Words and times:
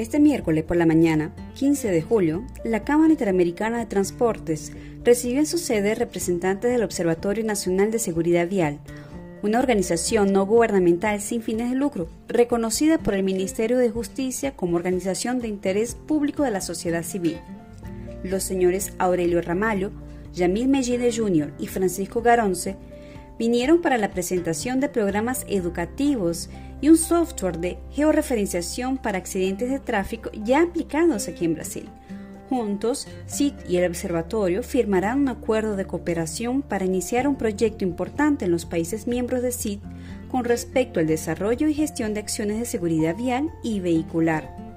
Este 0.00 0.18
miércoles 0.18 0.64
por 0.64 0.78
la 0.78 0.86
mañana, 0.86 1.30
15 1.56 1.90
de 1.90 2.00
julio, 2.00 2.42
la 2.64 2.84
Cámara 2.84 3.12
Interamericana 3.12 3.76
de 3.78 3.84
Transportes 3.84 4.72
recibió 5.04 5.40
en 5.40 5.46
su 5.46 5.58
sede 5.58 5.94
representantes 5.94 6.72
del 6.72 6.84
Observatorio 6.84 7.44
Nacional 7.44 7.90
de 7.90 7.98
Seguridad 7.98 8.48
Vial, 8.48 8.78
una 9.42 9.58
organización 9.58 10.32
no 10.32 10.46
gubernamental 10.46 11.20
sin 11.20 11.42
fines 11.42 11.68
de 11.68 11.76
lucro, 11.76 12.08
reconocida 12.28 12.96
por 12.96 13.12
el 13.12 13.22
Ministerio 13.22 13.76
de 13.76 13.90
Justicia 13.90 14.56
como 14.56 14.76
organización 14.76 15.38
de 15.38 15.48
interés 15.48 15.96
público 15.96 16.44
de 16.44 16.50
la 16.50 16.62
sociedad 16.62 17.02
civil. 17.02 17.36
Los 18.24 18.42
señores 18.42 18.94
Aurelio 18.96 19.42
Ramallo, 19.42 19.90
Yamil 20.32 20.68
Mellide 20.68 21.14
Jr. 21.14 21.52
y 21.58 21.66
Francisco 21.66 22.22
Garonce 22.22 22.78
vinieron 23.40 23.80
para 23.80 23.96
la 23.96 24.10
presentación 24.10 24.80
de 24.80 24.90
programas 24.90 25.46
educativos 25.48 26.50
y 26.82 26.90
un 26.90 26.98
software 26.98 27.56
de 27.56 27.78
georreferenciación 27.90 28.98
para 28.98 29.16
accidentes 29.16 29.70
de 29.70 29.78
tráfico 29.78 30.30
ya 30.44 30.60
aplicados 30.60 31.26
aquí 31.26 31.46
en 31.46 31.54
Brasil. 31.54 31.88
Juntos, 32.50 33.08
CIT 33.26 33.54
y 33.66 33.78
el 33.78 33.86
observatorio 33.86 34.62
firmarán 34.62 35.20
un 35.20 35.28
acuerdo 35.30 35.74
de 35.76 35.86
cooperación 35.86 36.60
para 36.60 36.84
iniciar 36.84 37.26
un 37.26 37.36
proyecto 37.36 37.82
importante 37.82 38.44
en 38.44 38.50
los 38.50 38.66
países 38.66 39.06
miembros 39.06 39.40
de 39.40 39.52
CIT 39.52 39.80
con 40.30 40.44
respecto 40.44 41.00
al 41.00 41.06
desarrollo 41.06 41.66
y 41.66 41.72
gestión 41.72 42.12
de 42.12 42.20
acciones 42.20 42.58
de 42.58 42.66
seguridad 42.66 43.16
vial 43.16 43.50
y 43.62 43.80
vehicular. 43.80 44.69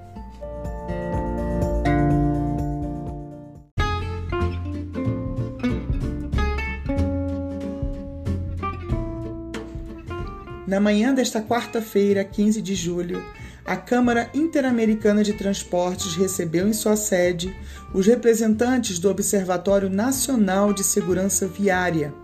Na 10.66 10.80
manhã 10.80 11.12
desta 11.12 11.42
quarta-feira, 11.42 12.24
15 12.24 12.62
de 12.62 12.74
julho, 12.74 13.22
a 13.66 13.76
Câmara 13.76 14.30
Interamericana 14.32 15.22
de 15.22 15.34
Transportes 15.34 16.16
recebeu 16.16 16.66
em 16.66 16.72
sua 16.72 16.96
sede 16.96 17.54
os 17.92 18.06
representantes 18.06 18.98
do 18.98 19.10
Observatório 19.10 19.90
Nacional 19.90 20.72
de 20.72 20.82
Segurança 20.82 21.46
Viária, 21.46 22.14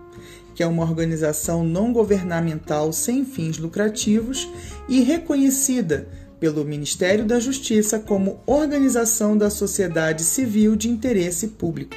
que 0.55 0.63
é 0.63 0.67
uma 0.67 0.83
organização 0.83 1.63
não 1.63 1.93
governamental 1.93 2.91
sem 2.91 3.23
fins 3.23 3.59
lucrativos 3.59 4.49
e 4.89 5.01
reconhecida 5.01 6.07
pelo 6.39 6.65
Ministério 6.65 7.25
da 7.25 7.39
Justiça 7.39 7.99
como 7.99 8.41
organização 8.47 9.37
da 9.37 9.51
sociedade 9.51 10.23
civil 10.23 10.75
de 10.75 10.89
interesse 10.89 11.49
público. 11.49 11.95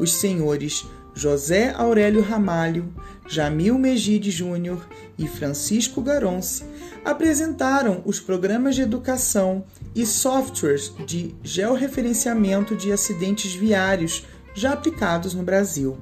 Os 0.00 0.12
senhores 0.12 0.84
José 1.14 1.72
Aurélio 1.76 2.22
Ramalho, 2.22 2.92
Jamil 3.28 3.78
Megide 3.78 4.30
Júnior 4.30 4.86
e 5.18 5.26
Francisco 5.26 6.00
Garonce 6.00 6.64
apresentaram 7.04 8.02
os 8.04 8.18
programas 8.20 8.74
de 8.74 8.82
educação 8.82 9.64
e 9.94 10.06
softwares 10.06 10.92
de 11.06 11.34
georreferenciamento 11.42 12.74
de 12.74 12.92
acidentes 12.92 13.52
viários 13.54 14.26
já 14.54 14.72
aplicados 14.72 15.34
no 15.34 15.42
Brasil. 15.42 15.98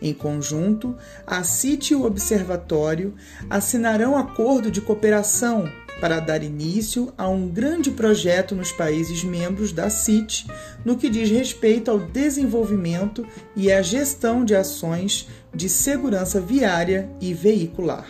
Em 0.00 0.12
conjunto, 0.12 0.94
a 1.26 1.42
CIT 1.42 1.92
e 1.92 1.96
o 1.96 2.04
Observatório 2.04 3.14
assinarão 3.48 4.16
acordo 4.16 4.70
de 4.70 4.80
cooperação 4.80 5.70
para 6.04 6.20
dar 6.20 6.42
início 6.42 7.14
a 7.16 7.26
um 7.30 7.48
grande 7.48 7.90
projeto 7.90 8.54
nos 8.54 8.70
países 8.70 9.24
membros 9.24 9.72
da 9.72 9.88
CIT 9.88 10.46
no 10.84 10.98
que 10.98 11.08
diz 11.08 11.30
respeito 11.30 11.90
ao 11.90 11.98
desenvolvimento 11.98 13.26
e 13.56 13.72
à 13.72 13.80
gestão 13.80 14.44
de 14.44 14.54
ações 14.54 15.26
de 15.54 15.66
segurança 15.66 16.42
viária 16.42 17.08
e 17.22 17.32
veicular. 17.32 18.06